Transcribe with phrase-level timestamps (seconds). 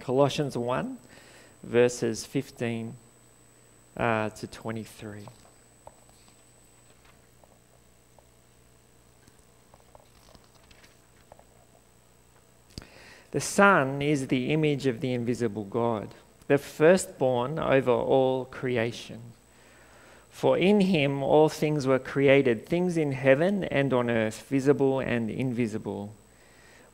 [0.00, 0.96] Colossians 1,
[1.62, 2.94] verses 15
[3.96, 5.20] uh, to 23.
[13.30, 16.14] The Son is the image of the invisible God,
[16.46, 19.20] the firstborn over all creation.
[20.30, 25.30] For in him all things were created, things in heaven and on earth, visible and
[25.30, 26.12] invisible,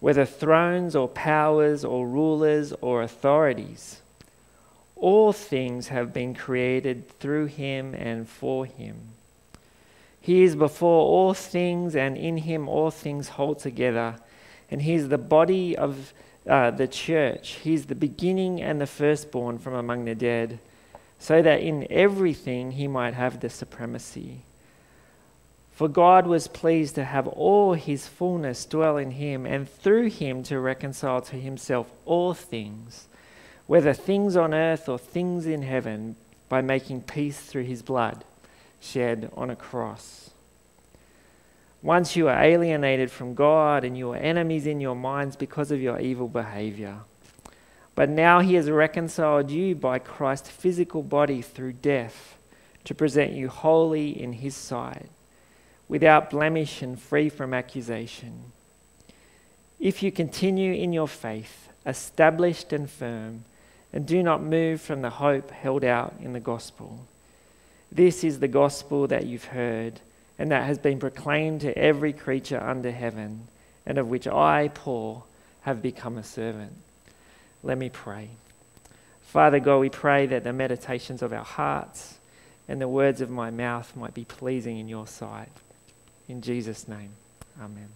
[0.00, 4.00] whether thrones or powers or rulers or authorities.
[4.96, 8.96] All things have been created through him and for him.
[10.20, 14.16] He is before all things, and in him all things hold together.
[14.70, 16.12] And he is the body of
[16.46, 17.52] uh, the church.
[17.62, 20.58] He is the beginning and the firstborn from among the dead,
[21.18, 24.42] so that in everything he might have the supremacy.
[25.80, 30.42] For God was pleased to have all his fullness dwell in him, and through him
[30.42, 33.08] to reconcile to himself all things,
[33.66, 36.16] whether things on earth or things in heaven,
[36.50, 38.26] by making peace through his blood
[38.78, 40.32] shed on a cross.
[41.80, 45.80] Once you were alienated from God and you were enemies in your minds because of
[45.80, 46.98] your evil behavior.
[47.94, 52.36] But now he has reconciled you by Christ's physical body through death
[52.84, 55.08] to present you holy in his sight,
[55.90, 58.52] without blemish and free from accusation.
[59.80, 63.44] If you continue in your faith, established and firm,
[63.92, 67.00] and do not move from the hope held out in the gospel.
[67.90, 70.00] This is the gospel that you've heard
[70.38, 73.48] and that has been proclaimed to every creature under heaven,
[73.84, 75.26] and of which I, Paul,
[75.62, 76.72] have become a servant.
[77.64, 78.28] Let me pray.
[79.22, 82.20] Father God, we pray that the meditations of our hearts
[82.68, 85.50] and the words of my mouth might be pleasing in your sight.
[86.30, 87.10] In Jesus' name,
[87.60, 87.88] amen.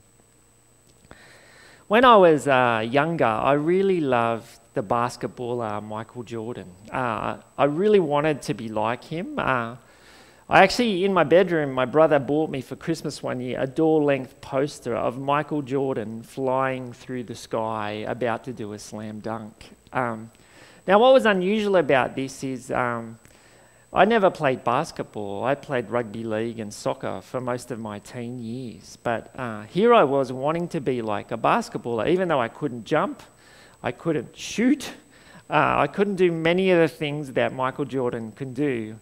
[1.86, 6.66] When I was uh, younger, I really loved the basketballer Michael Jordan.
[6.90, 9.38] Uh, I really wanted to be like him.
[9.38, 9.76] Uh,
[10.48, 14.02] I actually, in my bedroom, my brother bought me for Christmas one year a door
[14.02, 19.70] length poster of Michael Jordan flying through the sky about to do a slam dunk.
[19.92, 20.28] Um,
[20.88, 23.16] now, what was unusual about this is um,
[23.96, 25.44] I never played basketball.
[25.44, 28.98] I played rugby league and soccer for most of my teen years.
[29.00, 32.84] But uh, here I was wanting to be like a basketballer, even though I couldn't
[32.84, 33.22] jump,
[33.84, 34.90] I couldn't shoot,
[35.48, 38.96] uh, I couldn't do many of the things that Michael Jordan can do.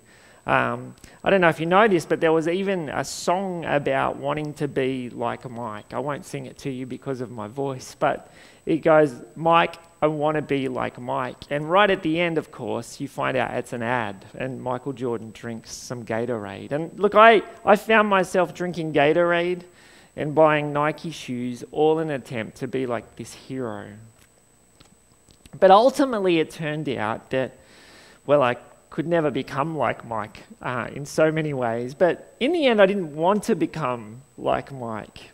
[0.44, 0.94] Um,
[1.25, 4.52] I don't know if you know this, but there was even a song about wanting
[4.54, 5.94] to be like Mike.
[5.94, 8.31] I won't sing it to you because of my voice, but
[8.66, 11.44] it goes, Mike, I want to be like Mike.
[11.48, 14.92] And right at the end, of course, you find out it's an ad, and Michael
[14.92, 16.72] Jordan drinks some Gatorade.
[16.72, 19.62] And look, I, I found myself drinking Gatorade
[20.16, 23.90] and buying Nike shoes, all in an attempt to be like this hero.
[25.60, 27.52] But ultimately, it turned out that,
[28.26, 28.56] well, I
[28.90, 31.94] could never become like Mike uh, in so many ways.
[31.94, 35.30] But in the end, I didn't want to become like Mike.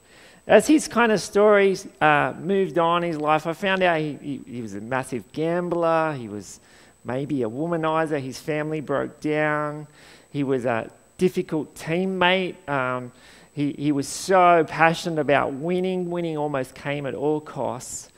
[0.48, 4.18] As his kind of stories uh, moved on in his life, I found out he,
[4.22, 6.14] he, he, was a massive gambler.
[6.14, 6.60] He was
[7.04, 8.18] maybe a womanizer.
[8.18, 9.86] His family broke down.
[10.30, 12.66] He was a difficult teammate.
[12.66, 13.12] Um,
[13.52, 16.08] he, he was so passionate about winning.
[16.08, 18.08] Winning almost came at all costs.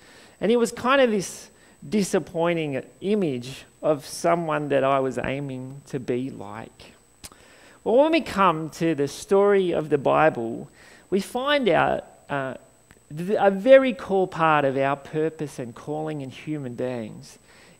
[0.40, 1.50] And he was kind of this
[1.88, 6.92] disappointing image of someone that I was aiming to be like.
[7.82, 10.68] Well, when we come to the story of the Bible,
[11.10, 12.54] we find out uh,
[13.38, 17.38] a very core part of our purpose and calling in human beings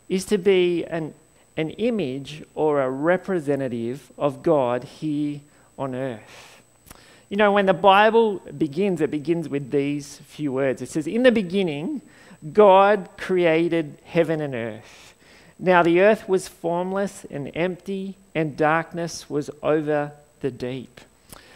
[0.09, 1.15] is to be an,
[1.56, 5.41] an image or a representative of God here
[5.78, 6.62] on earth.
[7.28, 10.82] You know, when the Bible begins, it begins with these few words.
[10.82, 12.03] It says, In the beginning,
[12.53, 15.15] God created heaven and earth.
[15.61, 21.00] Now the earth was formless and empty, and darkness was over the deep.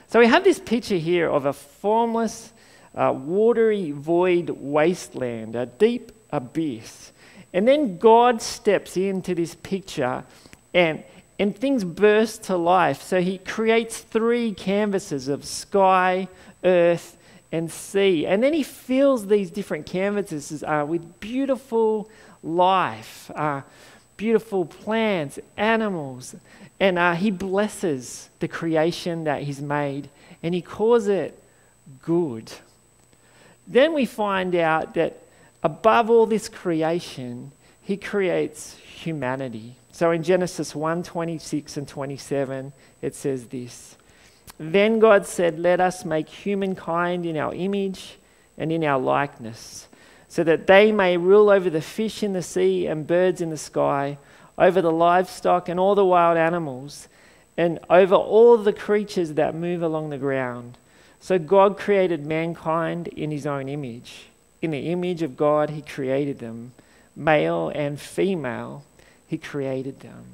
[0.09, 2.53] So we have this picture here of a formless,
[2.95, 7.13] uh, watery, void wasteland, a deep abyss.
[7.53, 10.25] And then God steps into this picture
[10.73, 11.05] and,
[11.39, 13.03] and things burst to life.
[13.03, 16.29] So he creates three canvases of sky,
[16.65, 17.17] earth,
[17.53, 18.27] and sea.
[18.27, 22.11] And then he fills these different canvases uh, with beautiful
[22.43, 23.63] life, uh,
[24.17, 26.35] beautiful plants, animals.
[26.81, 30.11] And uh, he blesses the creation that he's made
[30.43, 31.41] and he calls it
[32.03, 32.51] good.
[33.67, 35.23] Then we find out that
[35.63, 39.77] above all this creation, he creates humanity.
[39.93, 42.73] So in Genesis 1 26 and 27,
[43.03, 43.97] it says this
[44.59, 48.19] then God said, Let us make humankind in our image
[48.57, 49.89] and in our likeness,
[50.29, 53.57] so that they may rule over the fish in the sea and birds in the
[53.57, 54.19] sky,
[54.57, 57.09] over the livestock and all the wild animals,
[57.57, 60.79] and over all the creatures that move along the ground.
[61.25, 64.27] So God created mankind in his own image.
[64.61, 66.73] In the image of God, he created them.
[67.17, 68.85] Male and female,
[69.27, 70.27] he created them.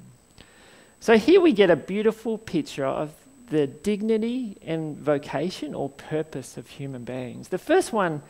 [0.98, 3.12] So here we get a beautiful picture of
[3.50, 7.50] the dignity and vocation or purpose of human beings.
[7.50, 8.20] The first one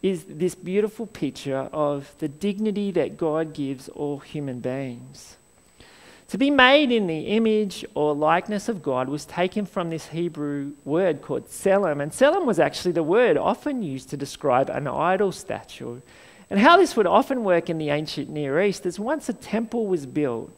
[0.00, 5.36] is this beautiful picture of the dignity that God gives all human beings.
[6.28, 10.72] To be made in the image or likeness of God was taken from this Hebrew
[10.84, 12.02] word called tselem.
[12.02, 16.02] And tselem was actually the word often used to describe an idol statue.
[16.50, 19.86] And how this would often work in the ancient Near East is once a temple
[19.86, 20.50] was built,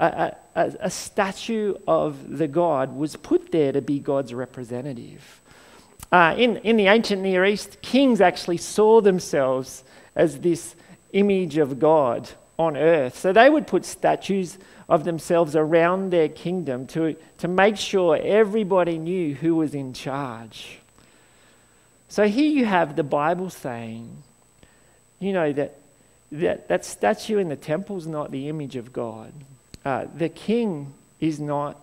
[0.00, 5.40] a, a, a statue of the god was put there to be God's representative.
[6.10, 9.84] Uh, in, in the ancient Near East, kings actually saw themselves
[10.16, 10.74] as this
[11.12, 12.28] image of God
[12.58, 13.18] on earth.
[13.18, 14.58] So they would put statues
[14.88, 20.78] of themselves around their kingdom to, to make sure everybody knew who was in charge.
[22.08, 24.22] So here you have the Bible saying,
[25.18, 25.78] you know, that
[26.34, 29.32] that, that statue in the temple is not the image of God.
[29.84, 31.80] Uh, the king is not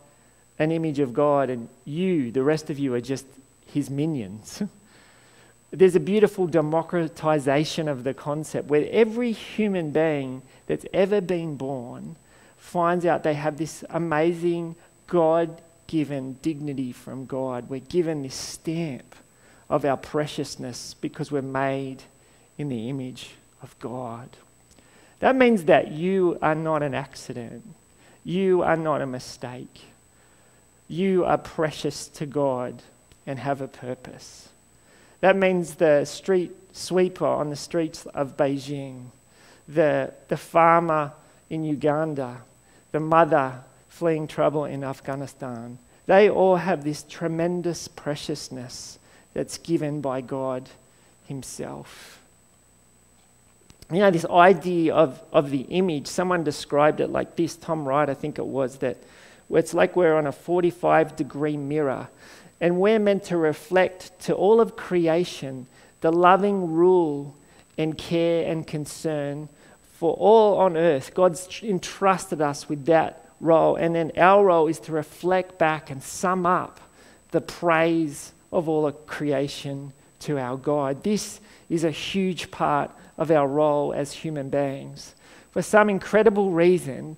[0.59, 3.25] an image of God, and you, the rest of you, are just
[3.65, 4.62] his minions.
[5.71, 10.41] There's a beautiful democratization of the concept where every human being
[10.71, 12.15] that's ever been born
[12.56, 14.73] finds out they have this amazing
[15.06, 17.69] God given dignity from God.
[17.69, 19.13] We're given this stamp
[19.69, 22.03] of our preciousness because we're made
[22.57, 23.31] in the image
[23.62, 24.29] of God.
[25.19, 27.65] That means that you are not an accident.
[28.23, 29.81] You are not a mistake.
[30.88, 32.81] You are precious to God
[33.27, 34.47] and have a purpose.
[35.19, 39.07] That means the street sweeper on the streets of Beijing,
[39.73, 41.12] the, the farmer
[41.50, 42.41] in Uganda,
[42.91, 43.53] the mother
[43.89, 49.00] fleeing trouble in Afghanistan, they all have this tremendous preciousness
[49.33, 50.69] that's given by God
[51.27, 52.19] Himself.
[53.91, 58.09] You know, this idea of, of the image, someone described it like this, Tom Wright,
[58.09, 58.97] I think it was, that
[59.50, 62.07] it's like we're on a 45 degree mirror
[62.62, 65.68] and we're meant to reflect to all of creation
[66.00, 67.35] the loving rule
[67.77, 69.50] and care and concern
[70.01, 71.13] for all on earth.
[71.13, 76.01] God's entrusted us with that role, and then our role is to reflect back and
[76.01, 76.80] sum up
[77.30, 81.03] the praise of all of creation to our God.
[81.03, 81.39] This
[81.69, 85.13] is a huge part of our role as human beings.
[85.51, 87.15] For some incredible reason,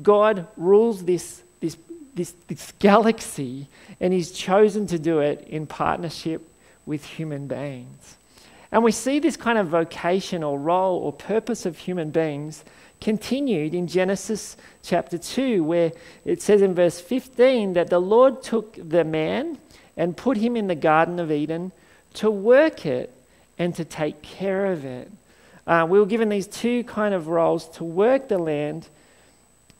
[0.00, 1.76] God rules this, this,
[2.14, 3.66] this, this galaxy
[3.98, 6.48] and He's chosen to do it in partnership
[6.86, 8.16] with human beings.
[8.72, 12.64] And we see this kind of vocation or role or purpose of human beings
[13.02, 15.92] continued in Genesis chapter 2, where
[16.24, 19.58] it says in verse 15 that the Lord took the man
[19.96, 21.70] and put him in the Garden of Eden
[22.14, 23.12] to work it
[23.58, 25.10] and to take care of it.
[25.66, 28.88] Uh, we were given these two kind of roles to work the land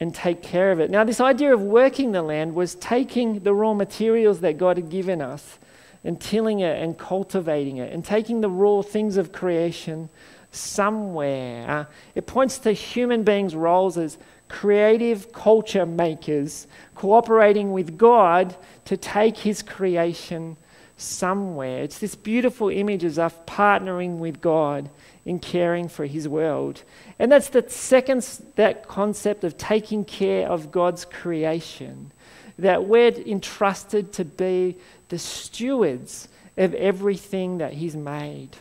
[0.01, 0.91] and take care of it.
[0.91, 4.91] Now, this idea of working the land was taking the raw materials that God had
[4.91, 5.59] given us
[6.05, 10.09] and tilling it and cultivating it and taking the raw things of creation
[10.51, 11.89] somewhere.
[12.15, 14.19] It points to human beings' roles as
[14.49, 18.55] creative culture makers cooperating with God
[18.85, 20.57] to take His creation
[20.97, 21.83] somewhere.
[21.83, 24.91] It's this beautiful image of us partnering with God
[25.25, 26.83] in caring for his world.
[27.19, 28.23] And that's the second
[28.57, 32.13] that concept of taking care of God's creation.
[32.63, 34.77] That we're entrusted to be
[35.09, 38.57] the stewards of everything that he's made.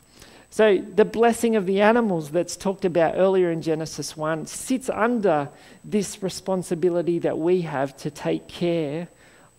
[0.50, 5.48] So the blessing of the animals that's talked about earlier in Genesis 1 sits under
[5.86, 9.08] this responsibility that we have to take care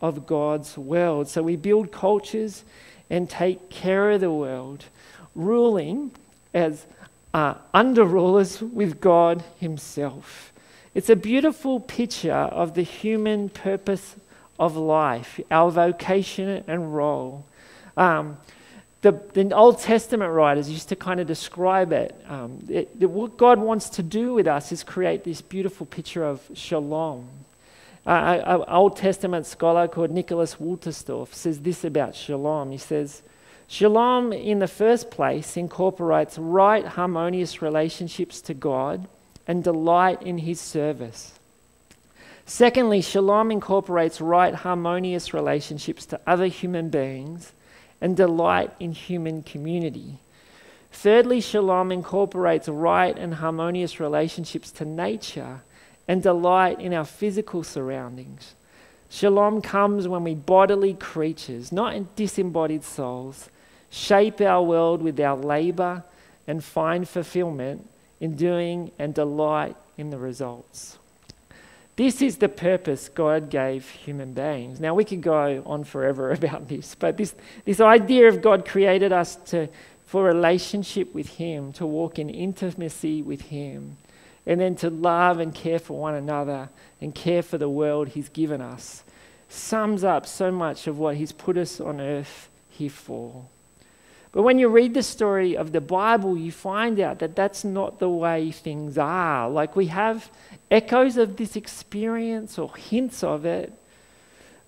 [0.03, 1.29] of God's world.
[1.29, 2.65] So we build cultures
[3.09, 4.85] and take care of the world,
[5.35, 6.11] ruling
[6.53, 6.85] as
[7.33, 10.53] uh, under rulers with God Himself.
[10.95, 14.17] It's a beautiful picture of the human purpose
[14.63, 17.45] of life, our vocation and role.
[17.97, 18.39] Um,
[19.01, 22.15] the, the, Old Testament writers used to kind of describe it.
[22.29, 23.11] Um, it, it.
[23.11, 27.29] What God wants to do with us is create this beautiful picture of shalom.
[28.07, 32.71] Uh, an Old Testament scholar called Nicholas Wolterstorff says this about shalom.
[32.71, 33.23] He says,
[33.67, 39.09] Shalom, in the first place, incorporates right, harmonious relationships to God
[39.49, 41.41] and delight in His service.
[42.45, 47.53] Secondly, shalom incorporates right, harmonious relationships to other human beings
[48.01, 50.19] and delight in human community.
[50.91, 55.63] Thirdly, shalom incorporates right and harmonious relationships to nature
[56.09, 58.55] and delight in our physical surroundings.
[59.09, 63.51] Shalom comes when we bodily creatures, not disembodied souls,
[63.91, 66.03] shape our world with our labor
[66.47, 67.89] and find fulfillment
[68.21, 70.99] in doing and delight in the results.
[71.97, 74.81] This is the purpose God gave human beings.
[74.81, 77.35] Now, we could go on forever about this, but this,
[77.65, 79.69] this idea of God created us to,
[80.07, 83.99] for relationship with Him, to walk in intimacy with Him,
[84.47, 86.71] and then to love and care for one another
[87.01, 89.05] and care for the world He's given us,
[89.49, 93.45] sums up so much of what He's put us on earth here for.
[94.33, 97.99] But when you read the story of the Bible, you find out that that's not
[97.99, 99.49] the way things are.
[99.51, 100.31] Like we have
[100.71, 103.75] echoes of this experience or hints of it,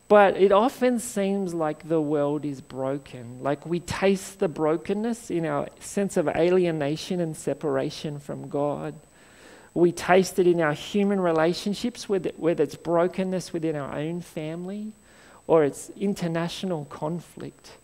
[0.07, 3.43] but it often seems like the world is broken.
[3.43, 8.95] Like we taste the brokenness in our sense of alienation and separation from God.
[9.73, 14.93] We taste it in our human relationships, whether, it's brokenness within our own family
[15.47, 17.79] or it's international conflict.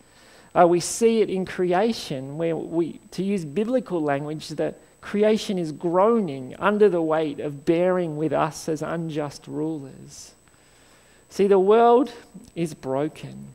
[0.53, 5.71] Uh, we see it in creation, where we, to use biblical language, that creation is
[5.71, 10.33] groaning under the weight of bearing with us as unjust rulers.
[11.29, 12.11] See, the world
[12.55, 13.47] is broken.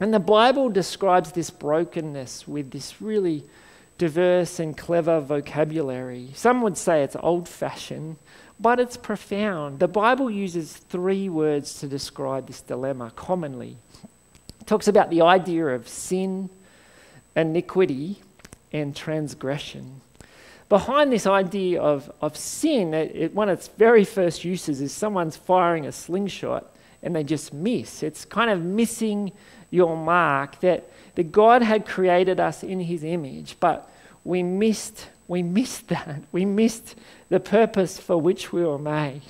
[0.00, 3.44] And the Bible describes this brokenness with this really
[3.98, 6.30] diverse and clever vocabulary.
[6.34, 8.16] Some would say it's old fashioned,
[8.58, 9.78] but it's profound.
[9.78, 13.76] The Bible uses three words to describe this dilemma commonly
[14.66, 16.50] talks about the idea of sin,
[17.36, 18.20] iniquity,
[18.72, 20.00] and transgression.
[20.68, 24.92] Behind this idea of, of sin, it, it, one of its very first uses is
[24.92, 28.02] someone's firing a slingshot and they just miss.
[28.02, 29.32] It's kind of missing
[29.70, 33.90] your mark that, that God had created us in his image, but
[34.24, 36.22] we missed, we missed that.
[36.32, 36.96] We missed
[37.28, 39.22] the purpose for which we were made.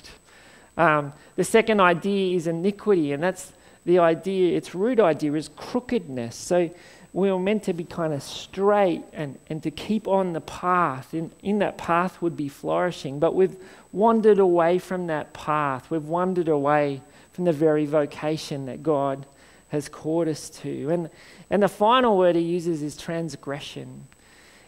[0.77, 3.51] Um, the second idea is iniquity, and that's
[3.85, 6.35] the idea, its root idea is crookedness.
[6.35, 6.69] So
[7.13, 11.13] we were meant to be kind of straight and, and to keep on the path.
[11.13, 13.19] In, in that path would be flourishing.
[13.19, 13.55] But we've
[13.91, 15.89] wandered away from that path.
[15.89, 17.01] We've wandered away
[17.31, 19.25] from the very vocation that God
[19.69, 20.89] has called us to.
[20.89, 21.09] And,
[21.49, 24.07] and the final word he uses is transgression.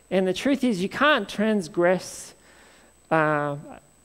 [0.10, 2.34] And the truth is, you can't transgress
[3.12, 3.58] uh,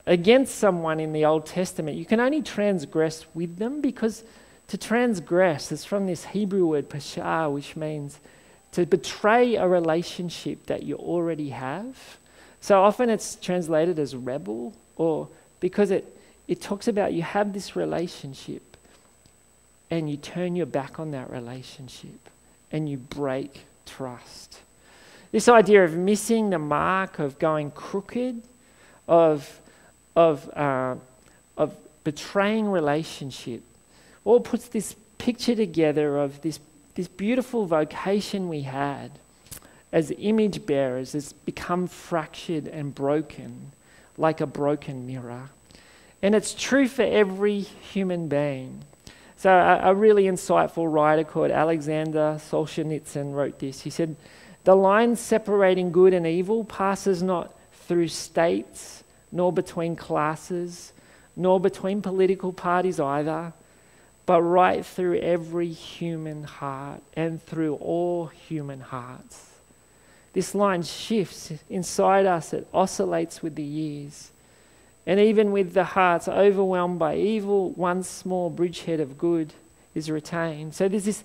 [0.05, 1.97] against someone in the Old Testament.
[1.97, 4.23] You can only transgress with them because
[4.67, 8.19] to transgress is from this Hebrew word pashah, which means
[8.71, 12.17] to betray a relationship that you already have.
[12.61, 15.27] So often it's translated as rebel, or
[15.59, 16.17] because it,
[16.47, 18.77] it talks about you have this relationship
[19.91, 22.29] and you turn your back on that relationship
[22.71, 24.59] and you break trust.
[25.31, 28.41] This idea of missing the mark, of going crooked,
[29.07, 29.61] of,
[30.15, 30.95] of, uh,
[31.57, 33.61] of betraying relationship,
[34.25, 36.59] all puts this picture together of this,
[36.95, 39.11] this beautiful vocation we had
[39.91, 43.71] as image bearers has become fractured and broken
[44.17, 45.49] like a broken mirror.
[46.21, 48.83] And it's true for every human being.
[49.35, 53.81] So, a, a really insightful writer called Alexander Solzhenitsyn wrote this.
[53.81, 54.15] He said,
[54.63, 60.93] The line separating good and evil passes not through states, nor between classes,
[61.35, 63.53] nor between political parties either
[64.25, 69.49] but right through every human heart and through all human hearts.
[70.33, 74.31] This line shifts inside us, it oscillates with the years.
[75.05, 79.53] And even with the hearts overwhelmed by evil, one small bridgehead of good
[79.93, 80.73] is retained.
[80.73, 81.23] So there's this,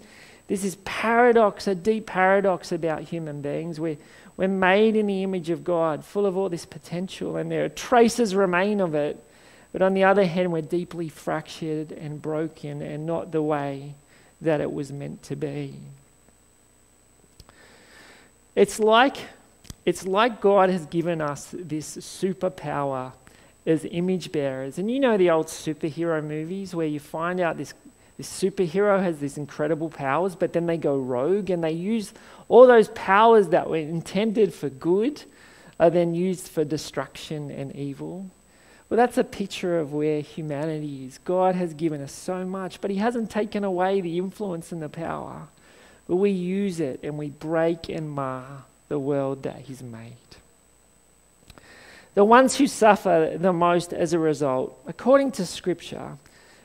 [0.49, 3.79] there's this paradox, a deep paradox about human beings.
[3.79, 3.97] We're,
[4.37, 7.69] we're made in the image of God, full of all this potential, and there are
[7.69, 9.25] traces remain of it
[9.73, 13.95] but on the other hand, we're deeply fractured and broken and not the way
[14.41, 15.75] that it was meant to be.
[18.55, 19.17] It's like,
[19.85, 23.13] it's like God has given us this superpower
[23.67, 24.79] as image bearers.
[24.79, 27.75] And you know the old superhero movies where you find out this,
[28.17, 32.15] this superhero has these incredible powers, but then they go rogue and they use
[32.49, 35.23] all those powers that were intended for good
[35.79, 38.29] are then used for destruction and evil.
[38.89, 41.19] Well, that's a picture of where humanity is.
[41.19, 44.89] God has given us so much, but He hasn't taken away the influence and the
[44.89, 45.49] power.
[46.07, 50.15] But we use it and we break and mar the world that He's made.
[52.15, 56.17] The ones who suffer the most as a result, according to Scripture,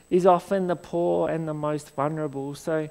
[0.10, 2.56] is often the poor and the most vulnerable.
[2.56, 2.90] So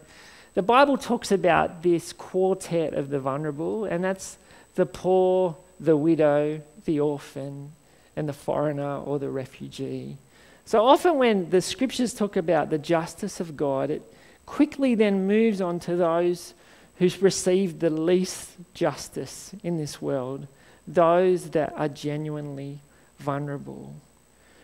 [0.54, 4.36] the Bible talks about this quartet of the vulnerable, and that's
[4.74, 7.72] the poor, the widow, the orphan,
[8.16, 10.16] and the foreigner or the refugee.
[10.64, 14.02] So often, when the scriptures talk about the justice of God, it
[14.46, 16.54] quickly then moves on to those
[16.96, 20.46] who's received the least justice in this world,
[20.86, 22.80] those that are genuinely
[23.18, 23.94] vulnerable.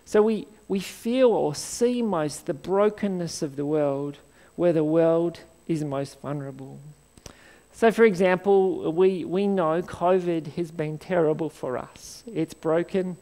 [0.05, 4.19] So we, we feel or see most the brokenness of the world
[4.57, 6.79] where the world is most vulnerable.
[7.73, 12.25] So, for example, we, we know COVID has been terrible for us.
[12.27, 13.17] It's broken,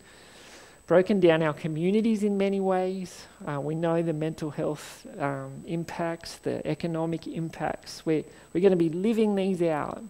[0.86, 3.26] broken down our communities in many ways.
[3.46, 8.06] Uh, we know the mental health um, impacts, the economic impacts.
[8.06, 10.02] We're, we're going to be living these out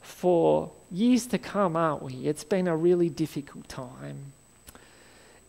[0.00, 2.14] for years to come, aren't we?
[2.14, 4.32] It's been a really difficult time.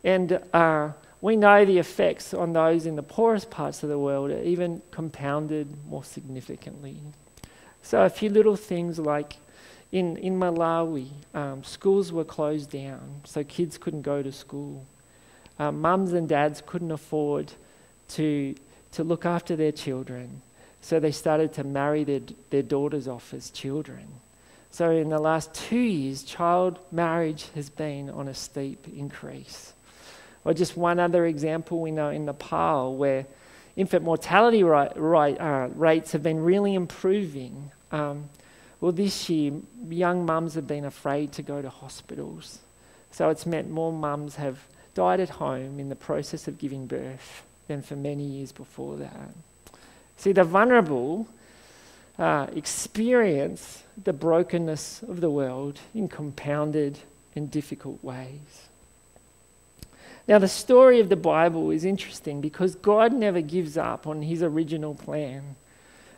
[0.03, 4.31] And uh, we know the effects on those in the poorest parts of the world
[4.31, 6.97] are even compounded more significantly.
[7.81, 9.37] So, a few little things like
[9.91, 14.85] in, in Malawi, um, schools were closed down, so kids couldn't go to school.
[15.57, 17.51] Uh, mums and dads couldn't afford
[18.09, 18.55] to,
[18.91, 20.41] to look after their children,
[20.81, 24.07] so they started to marry their, their daughters off as children.
[24.71, 29.73] So, in the last two years, child marriage has been on a steep increase.
[30.45, 33.25] Or just one other example we know in Nepal where
[33.75, 37.71] infant mortality rate, uh, rates have been really improving.
[37.91, 38.29] Um,
[38.81, 39.53] well, this year,
[39.89, 42.59] young mums have been afraid to go to hospitals.
[43.11, 44.59] So it's meant more mums have
[44.93, 49.29] died at home in the process of giving birth than for many years before that.
[50.17, 51.27] See, the vulnerable
[52.17, 56.99] uh, experience the brokenness of the world in compounded
[57.35, 58.67] and difficult ways.
[60.27, 64.43] Now, the story of the Bible is interesting because God never gives up on his
[64.43, 65.55] original plan.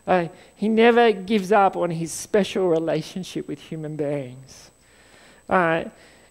[0.06, 4.72] Uh, he never gives up on his special relationship with human beings.
[5.48, 5.86] Uh,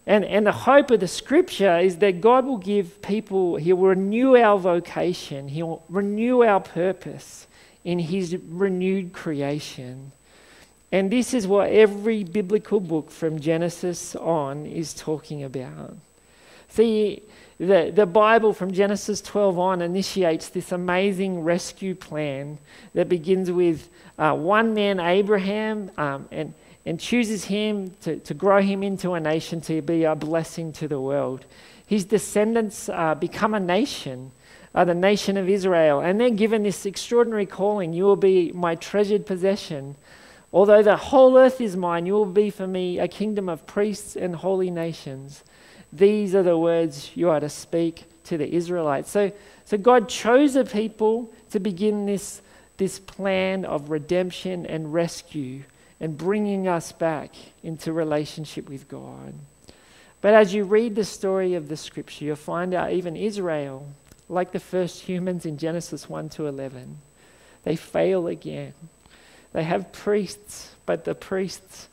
[0.07, 4.37] and, and the hope of the scripture is that God will give people, He'll renew
[4.37, 7.47] our vocation, He'll renew our purpose
[7.85, 10.13] in His renewed creation.
[10.91, 15.97] And this is what every biblical book from Genesis on is talking about.
[16.71, 17.23] See,
[17.59, 22.59] the, the Bible from Genesis 12 on initiates this amazing rescue plan
[22.95, 26.55] that begins with uh, one man, Abraham, um, and,
[26.87, 30.89] and chooses him to, to grow him into a nation to be a blessing to
[30.89, 31.45] the world.
[31.87, 34.31] His descendants uh, become a nation,
[34.75, 38.77] uh, the nation of Israel, and they're given this extraordinary calling You will be my
[38.77, 39.97] treasured possession.
[40.53, 44.17] Although the whole earth is mine, you will be for me a kingdom of priests
[44.17, 45.45] and holy nations.
[45.93, 49.11] These are the words you are to speak to the Israelites.
[49.11, 49.33] So,
[49.65, 52.43] so God chose a people to begin this,
[52.77, 55.63] this plan of redemption and rescue
[56.01, 59.35] and bringing us back into relationship with God.
[60.21, 63.87] But as you read the story of the scripture, you'll find out even Israel,
[64.29, 66.99] like the first humans in Genesis 1 to 11,
[67.65, 68.75] they fail again.
[69.53, 71.89] They have priests, but the priests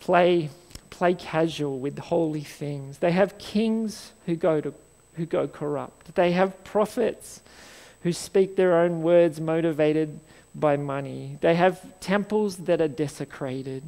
[0.00, 0.48] play
[0.90, 2.98] play casual with holy things.
[2.98, 4.74] They have kings who go, to,
[5.14, 6.14] who go corrupt.
[6.14, 7.40] They have prophets
[8.02, 10.20] who speak their own words motivated
[10.54, 11.38] by money.
[11.40, 13.82] They have temples that are desecrated.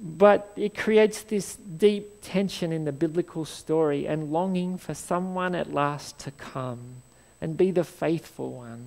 [0.00, 5.72] But it creates this deep tension in the biblical story and longing for someone at
[5.72, 7.02] last to come
[7.40, 8.84] and be the faithful one,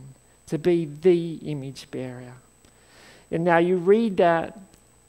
[0.48, 2.34] to be the image bearer.
[3.32, 4.58] And now you read that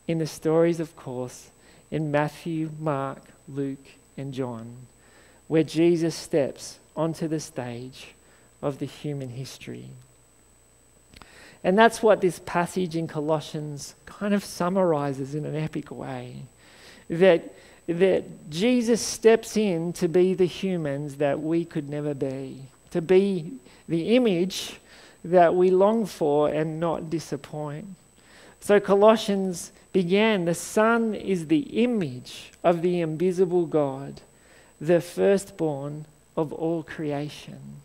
[0.08, 1.50] in the stories, of course,
[1.90, 4.74] in Matthew, Mark, Luke, and John,
[5.46, 8.08] where Jesus steps onto the stage
[8.60, 9.88] of the human history.
[11.62, 16.42] And that's what this passage in Colossians kind of summarizes in an epic way.
[17.10, 17.54] That,
[17.86, 23.52] that Jesus steps in to be the humans that we could never be, to be
[23.88, 24.78] the image
[25.24, 27.86] that we long for and not disappoint.
[28.60, 34.20] So Colossians began the Son is the image of the invisible God,
[34.80, 37.80] the firstborn of all creation.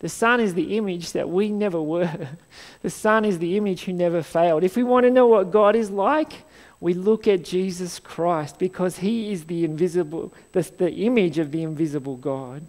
[0.00, 2.28] The Son is the image that we never were.
[2.82, 4.64] The Son is the image who never failed.
[4.64, 6.32] If we want to know what God is like,
[6.80, 11.62] we look at Jesus Christ because he is the invisible, the, the image of the
[11.62, 12.62] invisible God.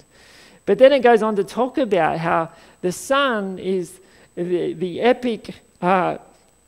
[0.66, 4.02] But then it goes on to talk about how the Son is
[4.36, 6.18] the, the epic uh,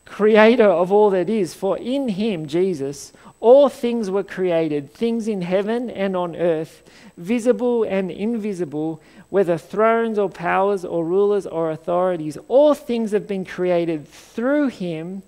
[0.05, 1.53] creator of all that is.
[1.53, 6.83] For in him, Jesus, all things were created, things in heaven and on earth,
[7.17, 12.37] visible and invisible, whether thrones or powers or rulers or authorities.
[12.47, 15.23] All things have been created through him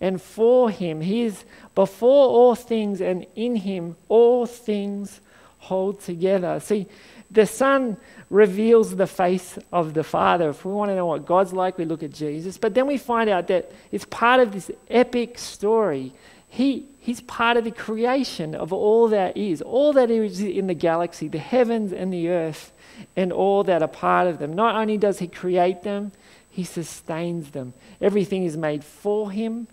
[0.00, 1.00] and for him.
[1.00, 5.20] He is before all things, and in him all things
[5.58, 6.58] hold together.
[6.58, 6.86] See,
[7.30, 7.96] the Son
[8.28, 10.50] reveals the face of the Father.
[10.50, 12.58] If we want to know what God's like, we look at Jesus.
[12.58, 16.12] But then we find out that it's part of this epic story.
[16.48, 20.74] He, he's part of the creation of all that is, all that is in the
[20.74, 22.72] galaxy, the heavens and the earth,
[23.16, 24.52] and all that are part of them.
[24.54, 26.10] Not only does He create them,
[26.50, 27.74] He sustains them.
[28.00, 29.68] Everything is made for Him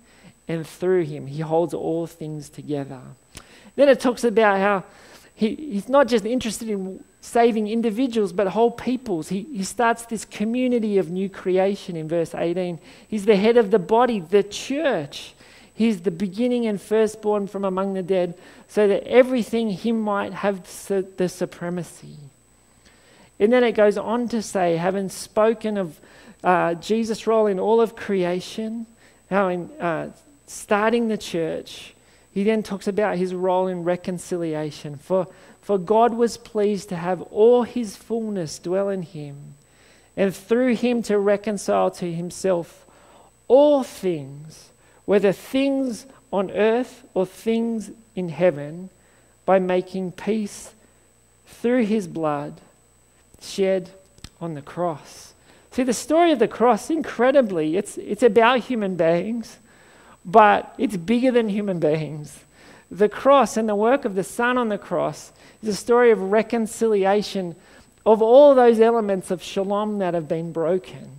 [0.48, 1.26] and through Him.
[1.26, 3.02] He holds all things together.
[3.76, 4.84] Then it talks about how
[5.38, 9.30] he, he's not just interested in saving individuals, but whole peoples.
[9.30, 12.80] He, he starts this community of new creation in verse 18.
[13.08, 15.36] He's the head of the body, the church.
[15.76, 18.34] He's the beginning and firstborn from among the dead,
[18.68, 22.18] so that everything he might have the supremacy.
[23.40, 26.02] And then it goes on to say, having spoken of
[26.44, 28.88] uh, Jesus' role in all of creation,
[29.30, 30.10] how in uh,
[30.48, 31.94] starting the church,
[32.38, 34.96] he then talks about his role in reconciliation.
[34.96, 35.26] For,
[35.60, 39.56] for God was pleased to have all his fullness dwell in him,
[40.16, 42.86] and through him to reconcile to himself
[43.48, 44.70] all things,
[45.06, 48.92] whether things on earth or things in heaven,
[49.44, 50.76] by making peace
[51.48, 52.62] through his blood
[53.42, 53.90] shed
[54.40, 55.34] on the cross.
[55.72, 59.58] See, the story of the cross, incredibly, it's, it's about human beings
[60.28, 62.38] but it's bigger than human beings.
[62.92, 65.32] The cross and the work of the Son on the cross
[65.64, 67.56] is a story of reconciliation
[68.06, 71.12] of all those elements of shalom that have been broken.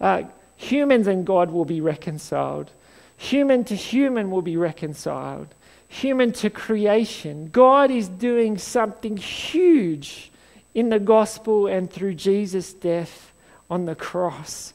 [0.00, 0.22] Uh,
[0.56, 2.70] humans and God will be reconciled.
[3.16, 5.48] Human to human will be reconciled.
[5.88, 7.48] Human to creation.
[7.50, 10.30] God is doing something huge
[10.74, 13.32] in the gospel and through Jesus' death
[13.70, 14.72] on the cross.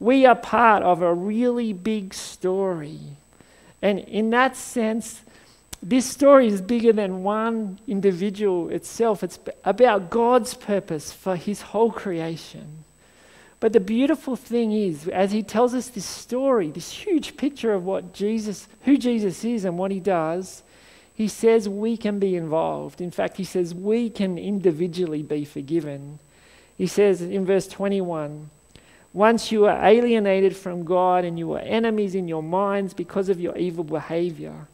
[0.00, 2.98] We are part of a really big story.
[3.80, 5.22] And in that sense,
[5.82, 9.22] this story is bigger than one individual itself.
[9.22, 12.84] It's about God's purpose for his whole creation.
[13.60, 17.84] But the beautiful thing is, as he tells us this story, this huge picture of
[17.84, 20.62] what Jesus, who Jesus is and what he does,
[21.14, 23.00] he says we can be involved.
[23.00, 26.18] In fact, he says we can individually be forgiven.
[26.76, 28.50] He says in verse 21
[29.14, 33.40] once you were alienated from God and you were enemies in your minds because of
[33.40, 34.66] your evil behavior.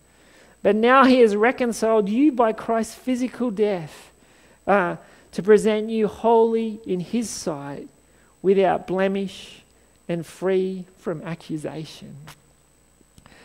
[0.62, 4.10] But now he has reconciled you by Christ's physical death
[4.66, 4.96] uh,
[5.32, 7.88] to present you holy in his sight,
[8.42, 9.62] without blemish
[10.08, 12.16] and free from accusation.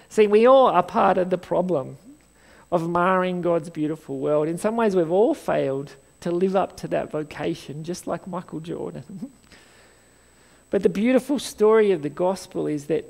[0.07, 1.97] See, we all are part of the problem
[2.71, 4.47] of marring God's beautiful world.
[4.47, 8.61] In some ways, we've all failed to live up to that vocation, just like Michael
[8.61, 9.31] Jordan.
[10.75, 13.05] But the beautiful story of the gospel is that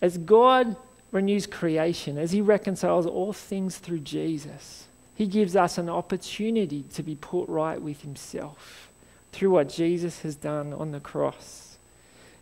[0.00, 0.76] as God
[1.10, 7.02] renews creation, as He reconciles all things through Jesus, He gives us an opportunity to
[7.02, 8.88] be put right with Himself
[9.32, 11.78] through what Jesus has done on the cross.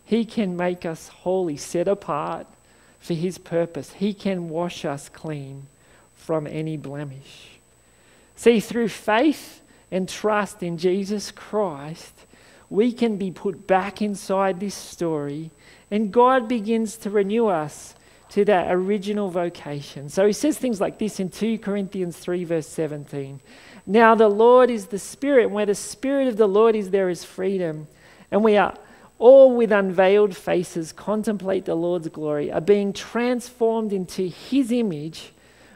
[0.05, 2.45] He can make us holy, set apart
[2.99, 3.93] for His purpose.
[3.93, 5.65] He can wash us clean
[6.13, 7.57] from any blemish.
[8.35, 9.59] See, through faith
[9.89, 12.26] and trust in Jesus Christ,
[12.69, 15.51] we can be put back inside this story,
[15.89, 17.95] and God begins to renew us
[18.29, 20.09] to that original vocation.
[20.09, 23.39] So he says things like this in 2 Corinthians 3, verse 17.
[23.85, 27.09] Now the Lord is the Spirit, and where the Spirit of the Lord is, there
[27.09, 27.87] is freedom.
[28.31, 28.73] And we are
[29.19, 35.31] all with unveiled faces contemplate the Lord's glory, are being transformed into his image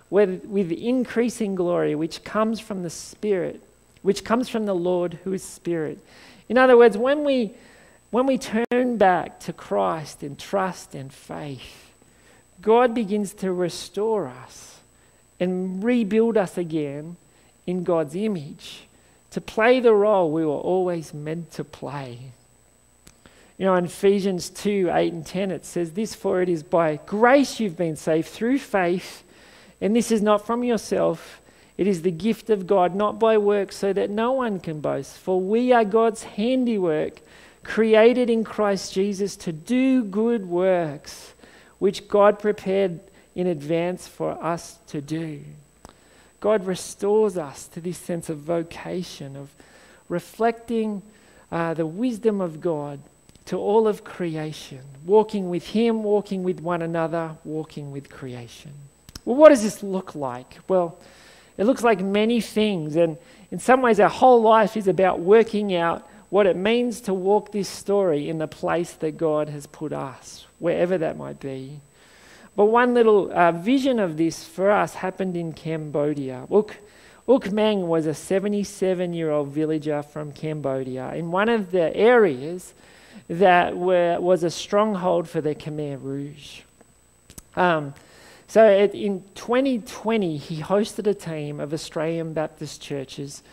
[0.09, 3.61] with, with increasing glory, which comes from the Spirit,
[4.01, 5.99] which comes from the Lord who is Spirit.
[6.51, 7.53] In other words, when we,
[8.09, 11.93] when we turn back to Christ in trust and faith,
[12.61, 14.81] God begins to restore us
[15.39, 17.15] and rebuild us again
[17.65, 18.81] in God's image
[19.29, 22.19] to play the role we were always meant to play.
[23.57, 26.99] You know, in Ephesians 2 8 and 10, it says, This for it is by
[27.05, 29.23] grace you've been saved through faith,
[29.79, 31.40] and this is not from yourself.
[31.81, 35.17] It is the gift of God, not by works, so that no one can boast.
[35.17, 37.21] For we are God's handiwork,
[37.63, 41.33] created in Christ Jesus to do good works,
[41.79, 42.99] which God prepared
[43.33, 45.41] in advance for us to do.
[46.39, 49.49] God restores us to this sense of vocation, of
[50.07, 51.01] reflecting
[51.51, 52.99] uh, the wisdom of God
[53.45, 58.71] to all of creation, walking with Him, walking with one another, walking with creation.
[59.25, 60.59] Well, what does this look like?
[60.67, 60.99] Well,
[61.61, 63.19] it looks like many things, and
[63.51, 67.51] in some ways, our whole life is about working out what it means to walk
[67.51, 71.79] this story in the place that God has put us, wherever that might be.
[72.55, 76.47] But one little uh, vision of this for us happened in Cambodia.
[76.51, 76.77] Uk,
[77.29, 82.73] Uk Meng was a 77 year old villager from Cambodia in one of the areas
[83.29, 86.61] that were, was a stronghold for the Khmer Rouge.
[87.55, 87.93] Um,
[88.51, 93.43] so it, in 2020, he hosted a team of Australian Baptist churches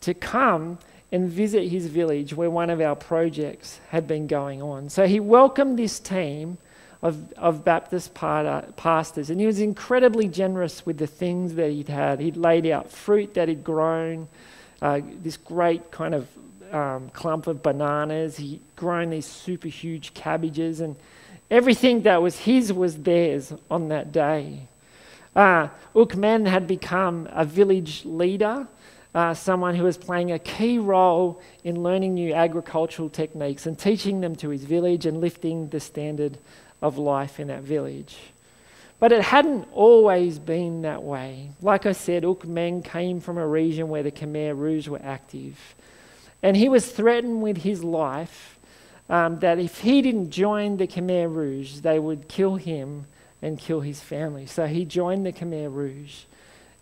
[0.00, 0.80] to come
[1.12, 4.88] and visit his village where one of our projects had been going on.
[4.88, 6.58] So he welcomed this team
[7.02, 12.18] of, of Baptist pastors, and he was incredibly generous with the things that he'd had.
[12.18, 14.26] He'd laid out fruit that he'd grown,
[14.82, 16.28] uh, this great kind of
[16.72, 18.38] um, clump of bananas.
[18.38, 20.96] He'd grown these super huge cabbages, and
[21.50, 24.68] everything that was his was theirs on that day.
[25.34, 28.66] Uh, Ukmeng had become a village leader,
[29.14, 34.20] uh, someone who was playing a key role in learning new agricultural techniques and teaching
[34.20, 36.38] them to his village and lifting the standard
[36.82, 38.16] of life in that village.
[39.00, 41.50] But it hadn't always been that way.
[41.62, 45.56] Like I said, Ukmeng came from a region where the Khmer Rouge were active.
[46.42, 48.57] And he was threatened with his life
[49.08, 53.06] um, that if he didn't join the Khmer Rouge, they would kill him
[53.40, 54.46] and kill his family.
[54.46, 56.24] So he joined the Khmer Rouge.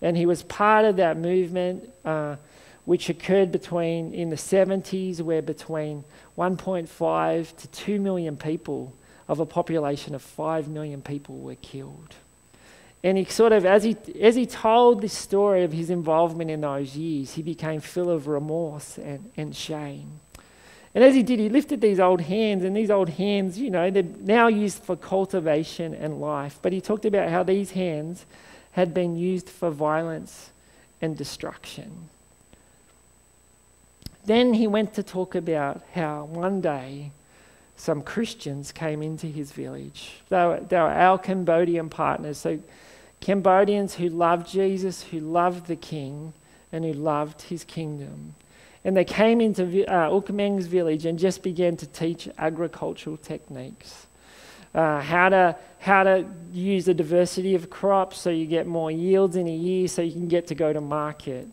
[0.02, 2.36] And he was part of that movement, uh,
[2.84, 6.04] which occurred between in the 70s, where between
[6.36, 8.94] 1.5 to 2 million people
[9.28, 12.14] of a population of 5 million people were killed.
[13.02, 16.62] And he sort of, as he, as he told this story of his involvement in
[16.62, 20.20] those years, he became full of remorse and, and shame.
[20.96, 23.90] And as he did, he lifted these old hands, and these old hands, you know,
[23.90, 26.58] they're now used for cultivation and life.
[26.62, 28.24] But he talked about how these hands
[28.70, 30.52] had been used for violence
[31.02, 32.08] and destruction.
[34.24, 37.10] Then he went to talk about how one day
[37.76, 40.22] some Christians came into his village.
[40.30, 42.38] They were, they were our Cambodian partners.
[42.38, 42.58] So,
[43.20, 46.32] Cambodians who loved Jesus, who loved the king,
[46.72, 48.34] and who loved his kingdom.
[48.86, 54.06] And they came into uh, Ukmeng's village and just began to teach agricultural techniques.
[54.74, 59.36] Uh, how, to, how to use the diversity of crops so you get more yields
[59.36, 61.48] in a year so you can get to go to market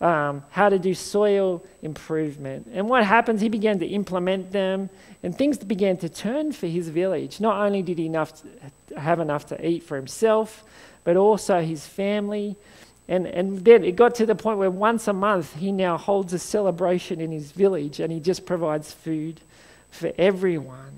[0.00, 2.68] um, how to do soil improvement.
[2.72, 4.90] And what happens, he began to implement them,
[5.22, 7.40] and things began to turn for his village.
[7.40, 10.64] Not only did he enough to, have enough to eat for himself,
[11.04, 12.56] but also his family.
[13.08, 16.32] And, and then it got to the point where once a month he now holds
[16.34, 19.40] a celebration in his village and he just provides food
[19.90, 20.92] for everyone.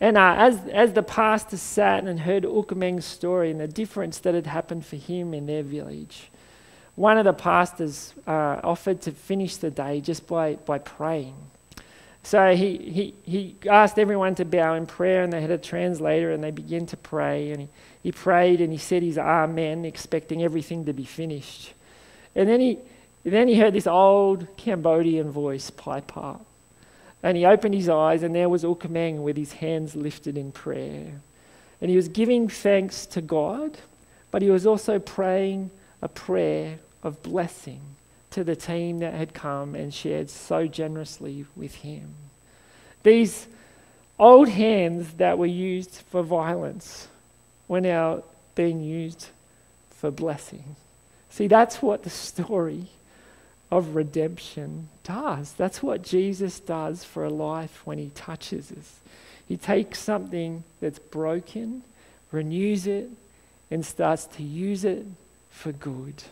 [0.00, 4.34] And uh, as, as the pastor sat and heard Ukameng's story and the difference that
[4.34, 6.30] had happened for him in their village,
[6.96, 11.34] one of the pastors uh, offered to finish the day just by, by praying.
[12.22, 16.32] So he, he, he asked everyone to bow in prayer, and they had a translator,
[16.32, 17.52] and they began to pray.
[17.52, 17.68] And he,
[18.06, 21.72] he prayed and he said his Amen, ah, expecting everything to be finished.
[22.36, 22.78] And then he,
[23.24, 26.46] then he heard this old Cambodian voice pipe up.
[27.24, 31.20] And he opened his eyes, and there was Ukameng with his hands lifted in prayer.
[31.80, 33.76] And he was giving thanks to God,
[34.30, 37.80] but he was also praying a prayer of blessing
[38.30, 42.14] to the team that had come and shared so generously with him.
[43.02, 43.48] These
[44.16, 47.08] old hands that were used for violence
[47.68, 48.22] were now
[48.54, 49.28] being used
[49.90, 50.76] for blessing.
[51.30, 52.86] See, that's what the story
[53.70, 55.52] of redemption does.
[55.52, 59.00] That's what Jesus does for a life when he touches us.
[59.48, 61.82] He takes something that's broken,
[62.32, 63.08] renews it,
[63.70, 65.04] and starts to use it
[65.50, 66.22] for good.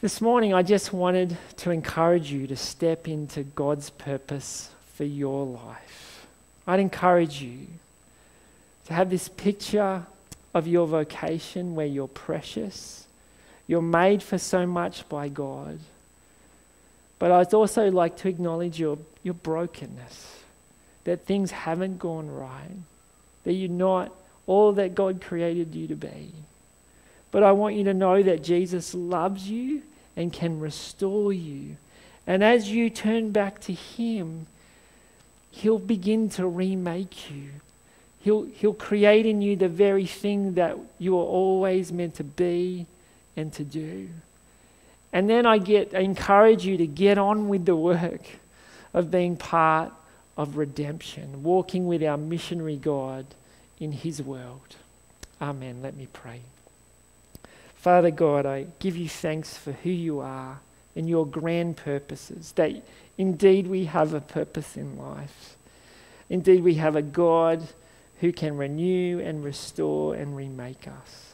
[0.00, 5.46] This morning, I just wanted to encourage you to step into God's purpose for your
[5.46, 6.26] life.
[6.66, 7.66] I'd encourage you
[8.86, 10.04] to have this picture
[10.54, 13.06] of your vocation where you're precious,
[13.66, 15.78] you're made for so much by God.
[17.18, 20.40] But I'd also like to acknowledge your, your brokenness,
[21.04, 22.76] that things haven't gone right,
[23.44, 24.12] that you're not
[24.46, 26.32] all that God created you to be.
[27.30, 29.82] But I want you to know that Jesus loves you
[30.16, 31.76] and can restore you.
[32.26, 34.46] And as you turn back to Him,
[35.50, 37.48] He'll begin to remake you.
[38.20, 42.86] He'll, he'll create in you the very thing that you are always meant to be
[43.36, 44.08] and to do.
[45.12, 48.22] And then I get I encourage you to get on with the work
[48.92, 49.92] of being part
[50.36, 53.26] of redemption, walking with our missionary God
[53.78, 54.76] in His world.
[55.40, 55.80] Amen.
[55.82, 56.40] Let me pray.
[57.76, 60.58] Father God, I give you thanks for who you are
[60.96, 62.72] and your grand purposes, that
[63.16, 65.56] indeed we have a purpose in life.
[66.28, 67.62] Indeed, we have a God
[68.20, 71.32] who can renew and restore and remake us.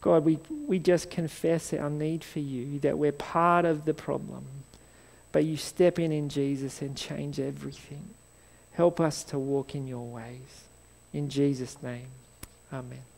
[0.00, 4.44] God, we, we just confess our need for you, that we're part of the problem.
[5.32, 8.08] But you step in in Jesus and change everything.
[8.72, 10.64] Help us to walk in your ways.
[11.12, 12.06] In Jesus' name,
[12.72, 13.09] amen.